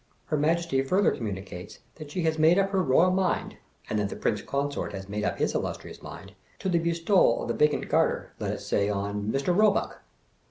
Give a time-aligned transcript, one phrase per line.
[0.25, 3.57] Her Majesty further communicates that she has made up her royal mind
[3.87, 7.47] (and that the Prince Consort has made up his illustrious mind) to the bestowal of
[7.49, 9.55] the vacant Garter, let us say on Mr.
[9.55, 10.01] Roebuck.